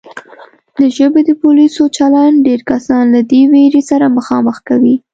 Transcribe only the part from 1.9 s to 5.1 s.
چلند ډېر کسان له دې وېرې سره مخامخ کوي